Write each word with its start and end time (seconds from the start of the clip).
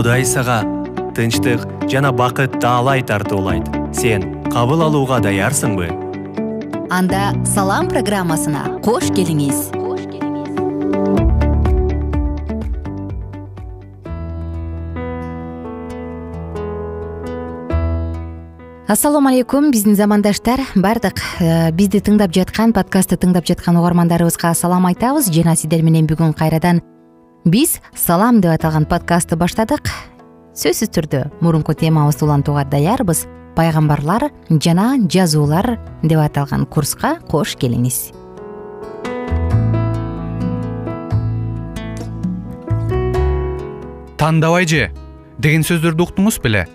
кудай 0.00 0.24
сага 0.24 0.62
тынчтык 1.12 1.60
жана 1.92 2.08
бакыт 2.10 2.54
таалай 2.56 3.02
тартуулайт. 3.04 3.66
Сен 3.92 4.22
кабыл 4.48 4.80
алууга 4.86 5.18
даярсыңбы? 5.20 5.90
Анда 6.88 7.34
салам 7.44 7.90
программасына 7.90 8.80
кош 8.80 9.10
келиңиз. 9.12 9.58
Ассалому 18.88 19.28
алейкум 19.28 19.68
биздин 19.70 19.98
замандаштар 20.00 20.62
баардык 20.76 21.20
э, 21.40 21.72
бизди 21.76 22.00
тыңдап 22.00 22.32
жаткан 22.32 22.72
подкастты 22.72 23.20
тыңдап 23.20 23.44
жаткан 23.44 23.76
угармандарыбызга 23.76 24.54
салам 24.54 24.88
айтабыз. 24.88 25.28
Жана 25.28 25.58
сиздер 25.60 25.84
менен 25.84 26.08
бүгүн 26.08 26.32
кайрадан 26.32 26.80
биз 27.44 27.80
салам 27.94 28.40
деп 28.40 28.52
аталган 28.52 28.84
подкастты 28.84 29.36
баштадык. 29.36 29.88
Сөзсүз 30.52 30.90
түрдө 30.92 31.20
мурунку 31.40 31.72
темабызды 31.72 32.26
улантууга 32.26 32.64
даярбыз. 32.68 33.26
Пайгамбарлар 33.56 34.28
жана 34.50 34.96
жазуулар 35.08 35.78
деп 36.02 36.20
аталган 36.20 36.66
курска 36.66 37.16
кош 37.30 37.56
келиңиз. 37.56 38.12
Тандабай 44.20 44.68
же 44.68 44.90
деген 45.38 45.64
сөздөрдү 45.64 46.10
уктуңуз 46.10 46.38
беле? 46.44 46.66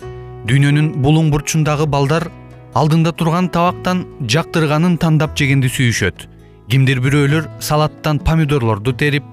Дүйнөнүн 0.49 0.95
булуң 1.01 1.29
бурчундагы 1.33 1.85
балдар 1.85 2.27
алдында 2.73 3.13
турган 3.13 3.49
табактан 3.49 4.05
жактырганын 4.25 4.97
тандап 4.97 5.37
жегенди 5.37 5.69
сүйүшөт. 5.69 6.25
Кимдир 6.69 6.99
бирөөлөр 7.05 7.47
салаттан 7.61 8.19
помидорлорду 8.19 8.93
терип 8.97 9.23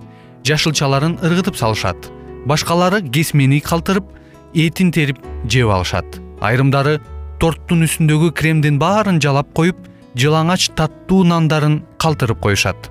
жашылчаларын 0.44 1.18
ыргытып 1.22 1.56
салышат. 1.56 2.10
Башкалары 2.46 3.02
кесмени 3.02 3.60
калтырып 3.60 4.04
этин 4.54 4.92
терип 4.92 5.18
жеп 5.48 5.70
алышат. 5.70 6.06
Айрымдары 6.40 6.98
торттун 7.40 7.86
үстүндөгү 7.86 8.32
кремдин 8.38 8.78
баарын 8.82 9.20
жалап 9.22 9.52
коюп 9.54 9.78
жылаңач 10.18 10.72
таттуу 10.76 11.22
нандарын 11.24 11.82
калтырып 12.02 12.42
коюшат. 12.42 12.90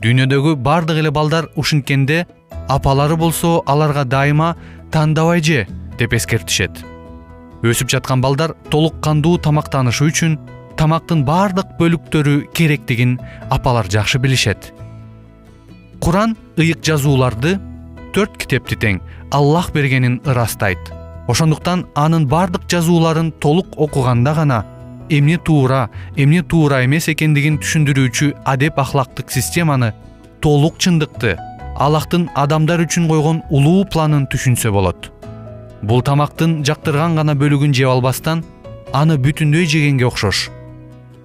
Дүйнөдөгү 0.00 0.56
баардык 0.56 1.02
эле 1.02 1.10
балдар 1.12 1.50
ушинткенде 1.56 2.26
апалары 2.68 3.16
болсо 3.16 3.62
аларга 3.66 4.04
дайыма 4.04 4.56
тандабай 4.90 5.42
же 5.42 5.66
деп 5.98 6.14
эскертишет. 6.14 6.80
Өсүп 7.62 7.90
жаткан 7.92 8.22
балдар 8.24 8.56
толук 8.70 9.02
кандуу 9.04 9.36
тамактанышы 9.36 10.08
үчүн 10.08 10.38
тамактын 10.80 11.26
баардык 11.28 11.76
бөлүктөрү 11.78 12.46
керектигин 12.56 13.18
апалар 13.50 13.90
жакшы 13.92 14.18
билишет 14.18 14.72
куран 16.00 16.36
ыйык 16.56 16.80
жазууларды 16.84 17.58
төрт 18.14 18.38
китепти 18.40 18.76
тең 18.80 19.00
аллах 19.36 19.70
бергенин 19.74 20.20
ырастайт. 20.24 20.80
Ошондуктан 21.28 21.84
анын 21.94 22.26
баардык 22.26 22.64
жазууларын 22.72 23.30
толук 23.40 23.76
окуганда 23.76 24.34
гана 24.34 24.64
эмне 25.10 25.36
туура 25.38 25.90
эмне 26.16 26.42
туура 26.42 26.84
эмес 26.84 27.08
экендигин 27.12 27.60
түшүндүрүүчү 27.60 28.32
адеп 28.44 28.78
ахлактык 28.78 29.30
системаны 29.30 29.92
толук 30.40 30.78
чындыкты 30.78 31.36
аллахтын 31.76 32.28
адамдар 32.34 32.80
үчүн 32.86 33.08
койгон 33.08 33.42
улуу 33.50 33.84
планын 33.84 34.26
түшүнсө 34.32 34.72
болот. 34.72 35.12
Бул 35.82 36.02
тамактын 36.02 36.62
жактырган 36.64 37.16
гана 37.20 37.36
бөлүгүн 37.36 37.76
жеп 37.76 37.92
албастан 37.92 38.42
аны 38.92 39.20
бүтүндөй 39.20 39.68
жегенге 39.68 40.08
окшош 40.08 40.48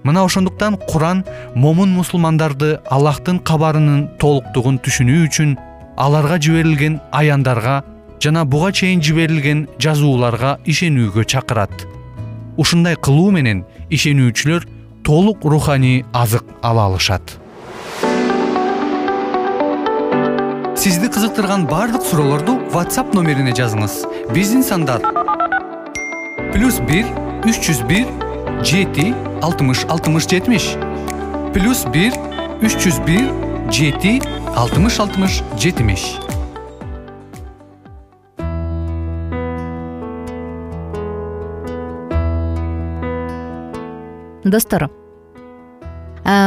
мына 0.06 0.22
ошондуктан 0.24 0.76
куран 0.86 1.24
момун 1.54 1.90
мусулмандарды 1.90 2.76
аллахтын 2.94 3.40
кабарынын 3.48 4.04
толуктугун 4.22 4.78
түшүнүү 4.84 5.24
үчүн 5.26 5.56
аларга 5.98 6.38
жиберилген 6.38 7.00
аяндарга 7.10 7.80
жана 8.22 8.44
буга 8.44 8.70
чейин 8.72 9.02
жиберилген 9.02 9.66
жазууларга 9.82 10.58
ишенүүгө 10.64 11.24
чакырат. 11.32 11.74
Ушундай 12.56 12.94
кылуу 12.96 13.32
менен 13.34 13.64
ишенүүчүлөр 13.90 14.68
толук 15.04 15.44
руханий 15.44 16.04
азык 16.12 16.44
ала 16.62 16.86
алышат. 16.86 17.36
Сизди 20.76 21.10
кызыктырган 21.10 21.66
баардык 21.66 22.06
суроолорду 22.06 22.60
whatsapp 22.70 23.14
номерине 23.14 23.56
жазыңыз. 23.58 24.04
Биздин 24.30 24.62
сандар 24.62 25.02
плюс 26.52 26.78
бир 26.88 27.10
үч 27.44 27.58
жүз 27.66 27.82
бир 27.90 28.06
жети 28.62 29.14
алтымыш 29.42 29.84
алтымыш 29.88 30.28
жетимиш. 30.28 30.74
Плюс 31.54 31.84
бир 31.92 32.12
үч 32.62 32.76
жүз 32.76 33.00
бир 33.06 33.26
жети 33.70 34.20
алтымыш 34.56 35.00
алтымыш 35.00 35.42
жетимиш. 35.58 36.16
Достор 44.44 44.88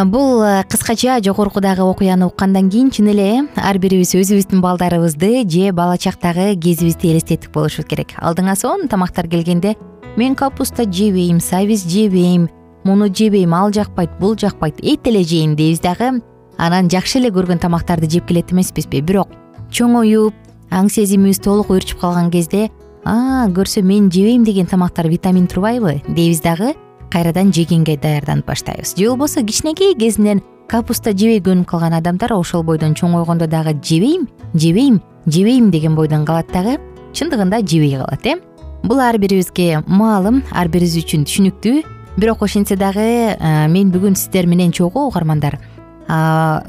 бул 0.05 0.43
кыскача 0.67 1.19
жогоркудагы 1.23 1.83
окуяны 1.83 2.25
уккандан 2.27 2.69
кийин 2.69 2.91
чын 2.91 3.11
эле 3.11 3.47
ар 3.55 3.77
бирибиз 3.79 4.11
өзүбүздүн 4.15 4.59
балдарыбызды 4.63 5.43
же 5.47 5.71
бала 5.71 5.97
чактагы 5.97 6.55
кезибизди 6.55 7.11
элестеттик 7.11 7.51
болушубуз 7.51 7.87
керек. 7.87 8.15
Алдыңа 8.19 8.55
сонун 8.55 8.87
тамактар 8.87 9.27
келгенде 9.27 9.75
мен 10.17 10.35
капуста 10.35 10.83
жебейм 10.83 11.39
сабиз 11.39 11.85
жебейм 11.85 12.49
муну 12.83 13.07
жебейм 13.07 13.53
ал 13.53 13.71
жакпайт 13.71 14.09
бул 14.19 14.35
жакпайт 14.37 14.79
эт 14.81 15.07
эле 15.07 15.23
жейин 15.23 15.55
дейбиз 15.55 15.79
дагы. 15.79 16.21
Анан 16.57 16.89
жакшы 16.89 17.19
эле 17.19 17.29
көргөн 17.29 17.59
тамактарды 17.59 18.09
жеп 18.09 18.27
келет 18.27 18.51
эмеспизби 18.51 19.01
бирок 19.01 19.29
чоңоюп 19.71 20.33
аң 20.71 20.89
сезимибиз 20.89 21.39
толук 21.39 21.69
өөрчүп 21.71 22.01
калган 22.01 22.31
кезде 22.31 22.69
көрсө 23.05 23.81
мен 23.81 24.09
жебейм 24.11 24.43
деген 24.43 24.65
тамактар 24.65 25.07
витамин 25.07 25.47
турбайбы? 25.47 26.01
дейбиз 26.07 26.41
дагы 26.41 26.73
кайрадан 27.11 27.53
жегенге 27.53 27.97
даярданып 27.97 28.45
баштайбыз. 28.45 28.95
Же 28.97 29.09
болбосо 29.09 29.41
кичинекей 29.41 29.95
кезинен 29.95 30.41
капуста 30.67 31.11
жебей 31.11 31.39
көнүп 31.39 31.65
калган 31.65 31.93
адамдар 31.93 32.33
ошол 32.33 32.63
бойдон 32.63 32.93
чоңойгондо 32.93 33.47
дагы 33.47 33.73
жебейм 33.81 34.27
жебейм 34.53 35.01
жебейм 35.25 35.71
деген 35.71 35.95
бойдон 35.95 36.25
калат 36.25 36.51
дагы 36.53 36.77
чындыгында 37.13 37.65
жебей 37.65 37.97
калат 37.97 38.25
э 38.25 38.48
бул 38.83 38.99
ар 38.99 39.17
бирибизге 39.17 39.83
маалым 39.87 40.43
ар 40.51 40.67
бирибиз 40.71 40.97
үчүн 41.03 41.25
түшүнүктүү. 41.27 41.81
Бирок 42.19 42.41
ошентсе 42.43 42.75
дагы 42.75 43.37
мен 43.71 43.91
бүгүн 43.93 44.15
сиздер 44.17 44.47
менен 44.47 44.71
чогуу 44.75 45.07
угармандар. 45.07 45.59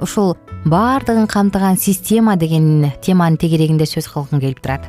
Ушул 0.03 0.37
баардыгын 0.65 1.27
камтыган 1.27 1.79
система 1.79 2.37
деген 2.37 2.91
теманын 3.03 3.39
тегерегинде 3.41 3.87
сөз 3.89 4.11
кылгым 4.13 4.41
келип 4.41 4.61
турат. 4.61 4.85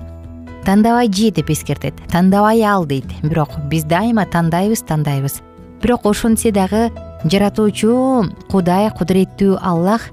Тандабай 0.65 1.11
же 1.11 1.31
деп 1.31 1.49
эскертет. 1.49 1.95
Тандабай 2.11 2.61
ал 2.63 2.85
дейт. 2.85 3.05
Бирок 3.23 3.49
биз 3.69 3.83
дайыма 3.83 4.25
тандайбыз 4.25 4.83
тандайбыз 4.83 5.41
бирок 5.81 6.05
ошентсе 6.05 6.51
дагы 6.51 6.91
жаратуучу 7.25 8.29
кудай 8.51 8.91
кудуреттүү 8.91 9.57
аллах 9.61 10.11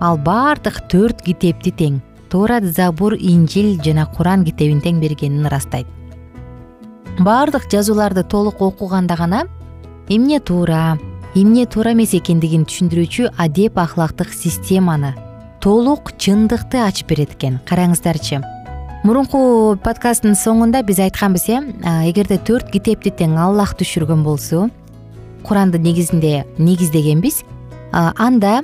ал 0.00 0.18
баардык 0.18 0.80
төрт 0.90 1.22
китепти 1.22 1.70
тең. 1.70 2.00
Тоорат 2.28 2.64
забур 2.64 3.14
инжил 3.14 3.78
жана 3.84 4.06
куран 4.06 4.44
китебин 4.44 4.82
тең 4.82 4.98
бергенин 5.00 5.46
ырастайт 5.46 5.86
баардык 7.18 7.68
жазууларды 7.70 8.22
толук 8.22 8.62
окуганда 8.62 9.16
гана 9.16 9.46
эмне 10.08 10.40
туура 10.40 10.98
эмне 11.34 11.66
туура 11.66 11.92
эмес 11.92 12.14
экендигин 12.14 12.64
түшүндүрүүчү 12.64 13.32
адеп 13.36 13.78
ахлактык 13.78 14.30
системаны 14.32 15.14
толук 15.60 16.12
чындыкты 16.18 16.78
ачып 16.78 17.10
берет 17.10 17.34
экен. 17.34 17.58
Караңыздарчы 17.66 18.40
мурунку 19.04 19.76
подкасттын 19.82 20.36
соңунда 20.38 20.84
биз 20.86 21.00
айтканбыз 21.02 21.48
э 21.48 21.58
эгерде 22.10 22.38
төрт 22.38 22.70
китепти 22.70 23.10
тең 23.10 23.36
аллах 23.38 23.74
түшүргөн 23.78 24.22
болсо 24.22 24.68
куранды 25.42 25.78
негизинде 25.78 26.46
негиздегенбиз 26.58 27.42
анда 27.92 28.62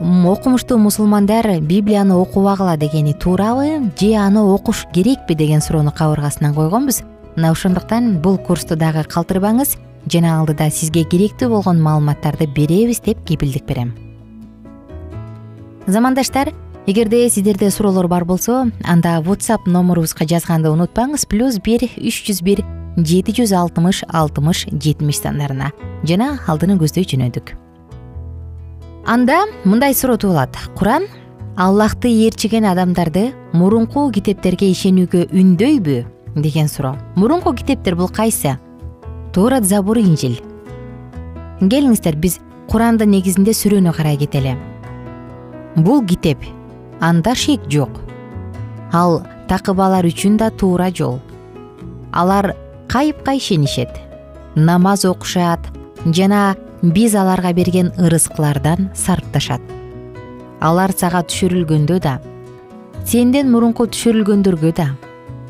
окумуштуу 0.00 0.78
мусулмандар 0.78 1.60
библияны 1.60 2.14
окубагыла 2.14 2.76
дегени 2.76 3.12
туурабы 3.12 3.92
же 3.98 4.14
аны 4.14 4.40
окуш 4.40 4.86
керекпи 4.92 5.34
деген 5.34 5.60
суроону 5.60 5.92
кабыргасынан 5.92 6.54
койгонбуз 6.54 7.02
мына 7.36 7.50
ошондуктан 7.50 8.20
бул 8.22 8.38
курсту 8.38 8.76
дагы 8.76 9.04
калтырбаңыз 9.04 9.76
жана 10.10 10.38
алдыда 10.40 10.70
сизге 10.70 11.04
керектүү 11.04 11.48
болгон 11.50 11.80
маалыматтарды 11.82 12.46
беребиз 12.46 13.00
деп 13.00 13.24
кепилдик 13.24 13.66
берем. 13.66 13.94
Замандаштар 15.86 16.52
эгерде 16.86 17.28
сиздерде 17.30 17.70
суроолор 17.70 18.08
бар 18.08 18.24
болсо 18.24 18.70
анда 18.84 19.18
whatsapp 19.24 19.66
номурубузга 19.66 20.26
жазганды 20.26 20.70
унутпаңыз 20.70 21.26
плюс 21.28 21.58
бир 21.58 21.84
үч 21.96 22.22
жүз 22.28 22.42
бир 22.44 22.64
жети 22.96 23.34
жүз 23.40 23.52
алтымыш 23.56 24.04
алтымыш 24.08 24.66
жетимиш 24.70 25.20
сандарына 25.20 25.72
жана 26.04 26.38
алдыны 26.46 26.78
көздөй 26.78 27.04
жөнөдүк. 27.08 27.56
Анда 29.06 29.44
мындай 29.64 29.94
суроо 29.94 30.16
туулат. 30.16 30.56
Куран 30.76 31.04
аллахты 31.56 32.08
ээрчиген 32.08 32.64
адамдарды 32.64 33.32
мурунку 33.52 34.10
китептерге 34.10 34.70
ишенүүгө 34.72 35.28
үндөйбү 35.32 36.13
деген 36.34 36.68
суроо. 36.68 36.96
Мурунку 37.16 37.52
китептер 37.54 37.96
бул 37.96 38.08
кайсы? 38.08 38.58
Тоорат 39.32 39.64
забур 39.64 39.98
инжил. 39.98 40.38
Келиңиздер 41.60 42.16
биз 42.16 42.40
курандын 42.68 43.10
негизинде 43.10 43.52
сүрөнү 43.54 43.92
карай 43.94 44.16
кетели 44.18 44.56
бул 45.76 46.04
китеп 46.06 46.38
анда 47.00 47.34
шек 47.34 47.60
жок. 47.70 47.90
Ал 48.92 49.22
такып 49.48 49.80
алар 49.80 50.06
үчүн 50.06 50.36
да 50.38 50.50
туура 50.50 50.90
жол. 50.94 51.20
Алар 52.12 52.54
кайыпка 52.88 53.34
ишенишет 53.36 53.90
намаз 54.54 55.04
окушат 55.04 55.60
жана 56.06 56.56
биз 56.82 57.14
аларга 57.14 57.52
берген 57.52 57.92
ырыскылардан 57.98 58.90
сарпташат. 58.94 59.60
Алар 60.60 60.92
сага 60.96 61.22
түшүрүлгөндө 61.22 61.98
да 62.00 62.20
сенден 63.04 63.50
мурунку 63.52 63.86
түшүрүлгөндөргө 63.86 64.72
да 64.76 64.88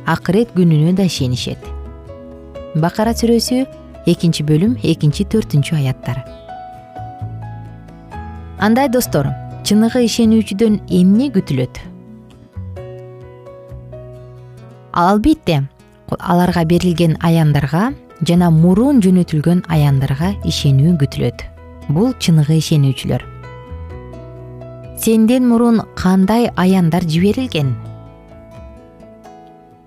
акырет 0.07 0.53
күнүнө 0.57 0.95
да 0.99 1.09
ишенишет 1.09 1.75
бакара 2.75 3.15
сүрөсү 3.15 3.65
экинчи 4.11 4.45
бөлүм 4.47 4.77
экинчи 4.83 5.25
төртүнчү 5.31 5.77
аяттар. 5.79 6.23
Андай 8.59 8.89
достор 8.89 9.31
чыныгы 9.65 10.05
ишенүүчүдөн 10.09 10.81
эмне 10.91 11.31
күтүлөт? 11.35 11.81
Албетте 14.95 15.63
аларга 16.19 16.65
берилген 16.65 17.17
аяндарга 17.21 17.93
жана 18.27 18.51
мурун 18.51 19.01
жөнөтүлгөн 19.05 19.65
аяндарга 19.69 20.35
ишенүү 20.45 20.99
күтүлөт. 21.03 21.47
Бул 21.89 22.13
чыныгы 22.19 22.59
ишенүүчүлөр. 22.59 23.25
Сенден 24.99 25.49
мурун 25.49 25.83
кандай 25.99 26.49
аяндар 26.57 27.05
жиберилген 27.05 27.75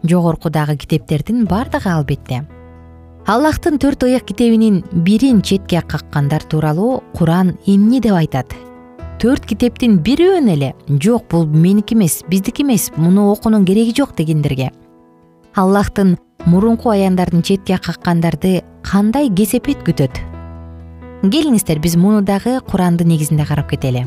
жогоркудагы 0.10 0.78
китептердин 0.78 1.46
бардыгы 1.46 1.90
албетте. 1.90 2.46
Аллахтын 3.28 3.78
төрт 3.78 4.04
ыйык 4.04 4.26
китебинин 4.26 4.84
бирин 4.92 5.42
четке 5.42 5.82
каккандар 5.82 6.44
тууралуу 6.44 7.04
куран 7.14 7.58
эмне 7.66 8.00
деп 8.00 8.14
айтат? 8.16 8.56
Төрт 9.20 9.46
китептин 9.46 10.00
бирөөнө 10.00 10.54
эле 10.54 10.74
жок 10.88 11.28
бул 11.30 11.46
меники 11.46 11.96
эмес 11.96 12.24
биздики 12.30 12.62
эмес 12.62 12.92
муну 12.96 13.32
окуунун 13.32 13.66
кереги 13.66 13.96
жок 13.98 14.16
дегендерге 14.16 14.72
аллахтын 15.58 16.18
мурунку 16.46 16.90
аяндардын 16.90 17.42
четке 17.42 17.80
каккандарды 17.82 18.62
кандай 18.86 19.30
кесепет 19.34 19.82
күтөт? 19.84 20.20
Келиңиздер 21.26 21.82
биз 21.82 21.96
муну 21.98 22.22
дагы 22.22 22.60
курандын 22.62 23.10
негизинде 23.10 23.46
карап 23.46 23.72
кетели. 23.72 24.06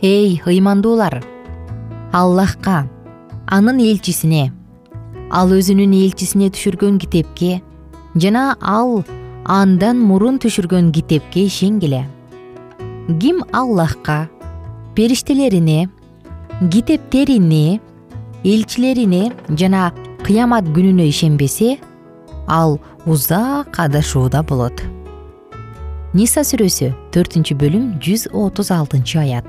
Эй 0.00 0.40
ыймандуулар! 0.46 1.24
Аллахка 2.12 2.88
анын 3.46 3.78
элчисине. 3.80 4.52
Ал 5.30 5.52
өзүнүн 5.52 5.92
элчисине 6.04 6.50
түшүргөн 6.54 6.98
китепке 7.02 7.60
жана 8.14 8.54
ал 8.60 9.02
андан 9.44 10.00
мурун 10.00 10.38
түшүргөн 10.38 10.92
китепке 10.94 11.46
ишенгиле 11.48 12.04
ким 13.20 13.42
аллахка 13.52 14.28
периштелерине 14.94 15.88
китептерине 16.72 17.80
элчилерине 18.44 19.32
жана 19.58 19.90
кыямат 20.24 20.70
күнүнө 20.76 21.08
ишенбесе 21.10 21.78
ал 22.46 22.78
узак 23.06 23.80
адашууда 23.80 24.42
болот. 24.42 24.80
Ниса 26.14 26.44
сүрөсү 26.46 26.92
төртүнчү 27.12 27.58
бөлүм 27.58 27.86
жүз 27.98 28.28
отуз 28.32 28.70
алтынчы 28.70 29.18
аят 29.18 29.48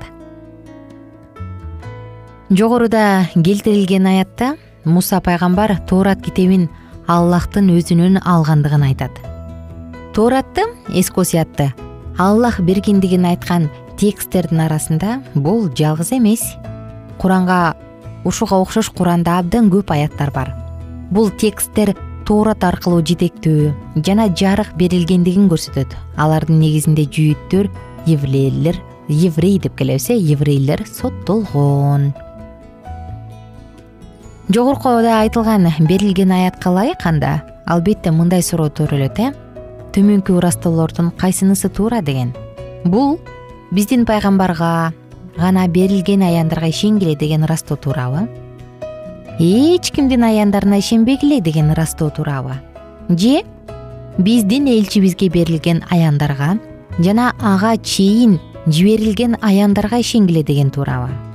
жогоруда 2.50 3.28
келтирилген 3.34 4.06
аятта 4.06 4.56
муса 4.84 5.20
пайгамбар 5.20 5.80
тоорат 5.88 6.22
китебин 6.22 6.68
аллахтын 7.06 7.72
өзүнөн 7.74 8.20
алгандыгын 8.22 8.84
айтат. 8.86 9.10
Тооратты 10.14 10.62
эски 10.94 11.20
осуятты 11.20 11.72
аллах 12.18 12.60
бергендигин 12.60 13.26
айткан 13.26 13.68
тексттердин 13.98 14.60
арасында 14.60 15.22
бул 15.34 15.68
жалгыз 15.74 16.12
эмес. 16.12 16.44
Куранга 17.18 17.74
ушуга 18.24 18.60
окшош 18.62 18.90
куранда 18.90 19.38
абдан 19.38 19.70
көп 19.70 19.90
аяттар 19.90 20.30
бар. 20.30 20.54
Бул 21.10 21.30
тексттер 21.30 21.96
тоорат 22.26 22.62
аркылуу 22.62 23.02
жетектөө 23.02 23.72
жана 24.06 24.28
жарык 24.30 24.70
берилгендигин 24.78 25.48
көрсөтөт. 25.50 25.98
Алардын 26.16 26.60
негизинде 26.60 27.08
жүйүттөр 27.10 27.70
еврейлер 28.06 28.78
еврей 29.08 29.58
деп 29.58 29.76
келебиз 29.78 30.10
э 30.10 30.14
еврейлер 30.14 30.86
соттолгон 30.86 32.12
жогоркуда 34.48 35.20
айтылган 35.20 35.66
берилген 35.80 36.32
аятка 36.32 36.70
ылайык 36.70 37.04
анда. 37.04 37.42
Албетте 37.66 38.12
мындай 38.12 38.42
суроо 38.42 38.68
төрөлөт 38.70 39.18
э? 39.18 39.32
Төмөнкү 39.92 40.36
ырастоолордун 40.38 41.10
кайсынысы 41.10 41.68
туура 41.68 42.00
деген. 42.00 42.32
Бул 42.84 43.18
биздин 43.72 44.06
пайгамбарга 44.06 44.92
гана 45.36 45.66
берилген 45.66 46.22
аяндарга 46.22 46.68
ишенгиле 46.70 47.16
деген 47.16 47.42
ырастоо 47.42 47.76
туурабы. 47.76 48.28
Эч 49.40 49.90
кимдин 49.90 50.22
аяндарына 50.22 50.78
ишенбегиле 50.78 51.40
деген 51.40 51.72
ырастоо 51.72 52.10
туурабы. 52.10 52.60
Же 53.08 53.42
биздин 54.16 54.66
элчибизге 54.66 55.28
берилген 55.28 55.82
аяндарга 55.90 56.58
жана 56.98 57.32
ага 57.40 57.76
чейин 57.76 58.38
жиберилген 58.66 59.36
аяндарга 59.42 60.00
ишенгиле 60.00 60.42
деген 60.42 60.70
туурабы 60.70 61.25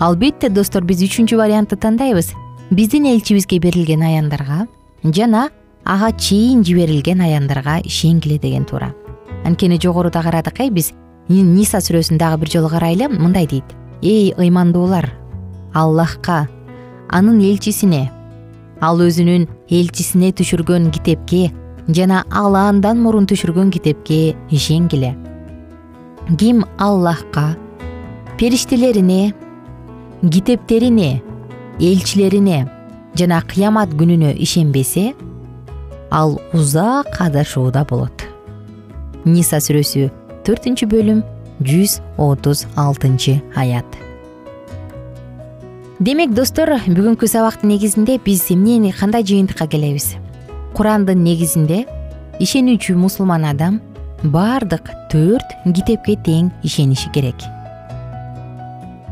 албетте 0.00 0.48
достор 0.48 0.82
биз 0.88 1.02
үчүнчү 1.04 1.36
вариантты 1.36 1.76
тандайбыз. 1.76 2.32
Биздин 2.70 3.04
элчибизге 3.10 3.58
берилген 3.60 4.00
аяндарга 4.02 4.66
жана 5.04 5.50
ага 5.84 6.10
чейин 6.16 6.64
жиберилген 6.64 7.20
аяндарга 7.20 7.80
ишенгиле 7.84 8.38
деген 8.38 8.64
туура. 8.64 8.94
Анткени 9.44 9.78
жогоруда 9.78 10.22
карадык 10.22 10.60
э 10.60 10.70
биз 10.70 10.92
ниса 11.28 11.78
сүрөсүн 11.78 12.16
дагы 12.16 12.40
бир 12.40 12.50
жолу 12.50 12.68
карайлы 12.68 13.08
мындай 13.08 13.46
дейт. 13.46 13.64
Эй 14.00 14.32
ыймандуулар 14.38 15.12
аллахка 15.74 16.48
анын 17.08 17.40
элчисине 17.40 18.10
ал 18.80 19.00
өзүнүн 19.04 19.46
элчисине 19.68 20.32
түшүргөн 20.32 20.90
китепке 20.90 21.50
жана 21.88 22.24
ал 22.30 22.56
андан 22.56 23.02
мурун 23.02 23.26
түшүргөн 23.26 23.70
китепке 23.70 24.34
ишенгиле 24.50 25.14
ким 26.38 26.64
аллахка 26.78 27.56
периштелерине 28.38 29.34
китептерине 30.22 31.22
элчилерине 31.80 32.66
жана 33.16 33.40
кыямат 33.48 33.94
күнүнө 33.96 34.34
ишенбесе 34.36 35.14
ал 36.10 36.36
узак 36.52 37.16
адашууда 37.24 37.86
болот. 37.88 38.26
Ниса 39.24 39.60
сүрөсү 39.64 40.10
төртүнчү 40.44 40.88
бөлүм 40.92 41.22
жүз 41.64 42.00
отуз 42.20 42.66
алтынчы 42.76 43.38
аят. 43.56 43.86
Демек 46.00 46.34
достор 46.36 46.74
бүгүнкү 46.84 47.28
сабактын 47.28 47.72
негизинде 47.72 48.18
биз 48.24 48.46
эмнени 48.52 48.92
кандай 48.92 49.24
жыйынтыкка 49.24 49.68
келебиз? 49.72 50.14
Курандын 50.76 51.24
негизинде 51.24 51.86
ишенүүчү 52.40 52.96
мусулман 52.96 53.48
адам 53.48 53.80
баардык 54.22 54.92
төрт 55.12 55.56
китепке 55.64 56.18
тең 56.24 56.52
ишениши 56.64 57.08
керек 57.12 57.48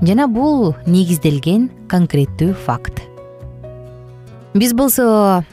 жана 0.03 0.29
бул 0.31 0.75
негизделген 0.87 1.69
конкреттүү 1.91 2.55
факт. 2.67 3.03
Биз 4.55 4.73
болсо 4.75 5.45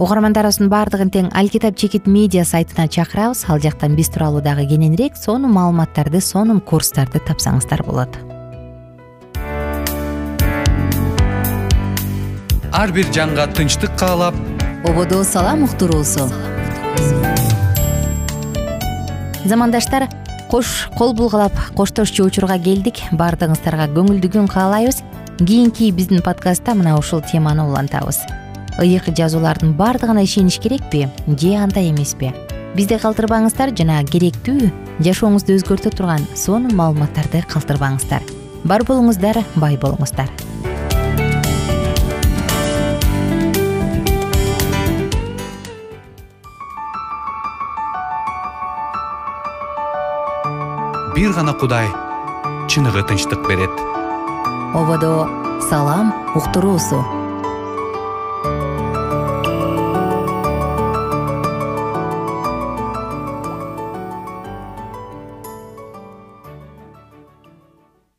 угармандарыбыздын 0.00 0.70
баардыгын 0.72 1.12
тең 1.12 1.28
алкитап 1.36 1.76
чекит 1.76 2.06
медиа 2.08 2.44
сайтына 2.44 2.88
чакырабыз. 2.88 3.44
Ал 3.48 3.60
жактан 3.60 3.96
биз 3.96 4.10
тууралуу 4.10 4.42
дагы 4.42 4.66
кененирээк 4.68 5.16
сонун 5.16 5.52
маалыматтарды 5.52 6.20
сонун 6.20 6.60
курстарды 6.60 7.20
тапсаңыздар 7.20 7.84
болот. 7.86 8.16
Ар 12.72 12.92
бир 12.92 13.12
жанга 13.12 13.46
тынчтык 13.52 13.92
каалап. 13.98 14.34
Ободо 14.84 15.22
салам 15.24 15.64
уктуруусу 15.64 16.30
замандаштар 19.44 20.08
кош 20.50 20.88
кол 20.98 21.14
булгалап 21.14 21.54
коштошчу 21.78 22.26
учурга 22.26 22.58
келдик. 22.58 22.98
Баардыгыңыздарга 23.14 23.86
көңүлдүү 23.94 24.32
күн 24.34 24.50
каалайбыз. 24.50 25.00
Кийинки 25.38 25.90
биздин 25.94 26.22
подкастта 26.26 26.74
мына 26.74 26.98
ушул 26.98 27.22
теманы 27.22 27.64
улантабыз. 27.64 28.18
ыйык 28.80 29.10
жазуулардын 29.16 29.74
баардыгына 29.74 30.24
ишениш 30.24 30.58
керекпи? 30.58 31.08
Же 31.26 31.54
андай 31.56 31.90
эмеспи? 31.90 32.32
Бизди 32.74 32.98
калтырбаңыздар 32.98 33.74
жана 33.76 34.02
керектүү 34.04 34.70
жашооңузду 35.00 35.56
өзгөртө 35.58 35.90
турган 35.96 36.26
сонун 36.34 36.74
маалыматтарды 36.76 37.42
калтырбаңыздар. 37.50 38.22
Бар 38.64 38.84
болуңуздар 38.84 39.44
бай 39.56 39.76
болуңуздар 39.76 40.30
бир 51.20 51.34
гана 51.36 51.52
кудай 51.52 51.88
чыныгы 52.72 53.02
тынчтык 53.08 53.40
берет. 53.46 53.74
Ободо 54.72 55.28
салам 55.68 56.14
уктуруусу 56.34 57.04